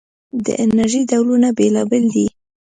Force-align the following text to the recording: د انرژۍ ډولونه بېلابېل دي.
د 0.45 0.47
انرژۍ 0.63 1.01
ډولونه 1.11 1.49
بېلابېل 1.57 2.05
دي. 2.13 2.27